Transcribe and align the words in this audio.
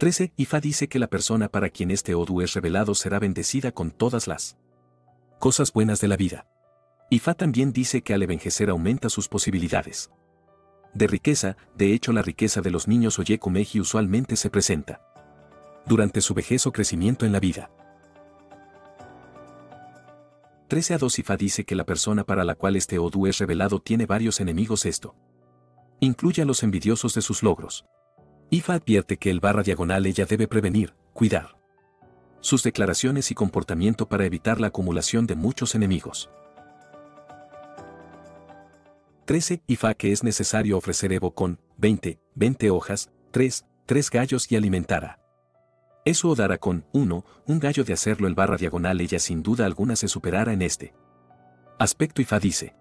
13. 0.00 0.32
Ifa 0.38 0.60
dice 0.60 0.88
que 0.88 0.98
la 0.98 1.08
persona 1.08 1.50
para 1.50 1.68
quien 1.68 1.90
este 1.90 2.14
Odu 2.14 2.40
es 2.40 2.54
revelado 2.54 2.94
será 2.94 3.18
bendecida 3.18 3.70
con 3.72 3.90
todas 3.90 4.26
las 4.26 4.56
cosas 5.38 5.74
buenas 5.74 6.00
de 6.00 6.08
la 6.08 6.16
vida. 6.16 6.46
Ifa 7.10 7.34
también 7.34 7.70
dice 7.74 8.00
que 8.00 8.14
al 8.14 8.22
envejecer 8.22 8.70
aumenta 8.70 9.10
sus 9.10 9.28
posibilidades. 9.28 10.10
De 10.94 11.06
riqueza, 11.06 11.58
de 11.76 11.92
hecho 11.92 12.14
la 12.14 12.22
riqueza 12.22 12.62
de 12.62 12.70
los 12.70 12.88
niños 12.88 13.18
Oyekumeji 13.18 13.78
usualmente 13.78 14.36
se 14.36 14.48
presenta 14.48 15.02
durante 15.84 16.22
su 16.22 16.32
vejez 16.32 16.66
o 16.66 16.72
crecimiento 16.72 17.26
en 17.26 17.32
la 17.32 17.40
vida. 17.40 17.70
13 20.68 20.94
a 20.94 20.98
2 20.98 21.18
Ifa 21.18 21.36
dice 21.36 21.66
que 21.66 21.74
la 21.74 21.84
persona 21.84 22.24
para 22.24 22.44
la 22.44 22.54
cual 22.54 22.76
este 22.76 22.98
Odu 22.98 23.26
es 23.26 23.36
revelado 23.36 23.80
tiene 23.80 24.06
varios 24.06 24.40
enemigos 24.40 24.86
esto. 24.86 25.14
Incluye 26.00 26.40
a 26.40 26.46
los 26.46 26.62
envidiosos 26.62 27.12
de 27.12 27.20
sus 27.20 27.42
logros. 27.42 27.84
IFA 28.50 28.74
advierte 28.74 29.16
que 29.16 29.30
el 29.30 29.38
barra 29.38 29.62
diagonal 29.62 30.06
ella 30.06 30.26
debe 30.26 30.48
prevenir, 30.48 30.92
cuidar 31.12 31.60
sus 32.40 32.62
declaraciones 32.62 33.30
y 33.30 33.34
comportamiento 33.34 34.08
para 34.08 34.24
evitar 34.24 34.60
la 34.60 34.68
acumulación 34.68 35.26
de 35.26 35.36
muchos 35.36 35.74
enemigos. 35.74 36.30
13. 39.26 39.62
IFA 39.66 39.94
que 39.94 40.10
es 40.10 40.24
necesario 40.24 40.76
ofrecer 40.76 41.12
Evo 41.12 41.32
con 41.32 41.60
20, 41.76 42.18
20 42.34 42.70
hojas, 42.70 43.10
3, 43.30 43.66
3 43.86 44.10
gallos 44.10 44.50
y 44.50 44.56
alimentara. 44.56 45.20
Eso 46.04 46.30
o 46.30 46.34
dará 46.34 46.58
con 46.58 46.84
1, 46.92 47.24
un 47.46 47.58
gallo 47.60 47.84
de 47.84 47.92
hacerlo 47.92 48.26
el 48.26 48.34
barra 48.34 48.56
diagonal 48.56 49.00
ella 49.00 49.18
sin 49.18 49.42
duda 49.42 49.66
alguna 49.66 49.94
se 49.94 50.08
superara 50.08 50.52
en 50.52 50.62
este. 50.62 50.94
Aspecto 51.78 52.22
IFA 52.22 52.40
dice. 52.40 52.74